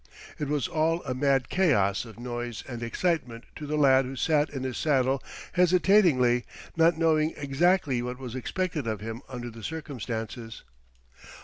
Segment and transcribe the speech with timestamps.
[0.39, 4.49] It was all a mad chaos of noise and excitement to the lad who sat
[4.49, 6.43] in his saddle hesitatingly,
[6.75, 10.63] not knowing exactly what was expected of him under the circumstances.